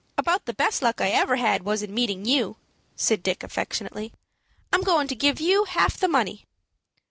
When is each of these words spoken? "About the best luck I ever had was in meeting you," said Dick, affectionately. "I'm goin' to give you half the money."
"About 0.17 0.47
the 0.47 0.53
best 0.55 0.81
luck 0.81 0.99
I 0.99 1.09
ever 1.09 1.35
had 1.35 1.61
was 1.61 1.83
in 1.83 1.93
meeting 1.93 2.25
you," 2.25 2.57
said 2.95 3.21
Dick, 3.21 3.43
affectionately. 3.43 4.11
"I'm 4.73 4.81
goin' 4.81 5.07
to 5.07 5.13
give 5.15 5.39
you 5.39 5.65
half 5.65 5.95
the 5.95 6.07
money." 6.07 6.47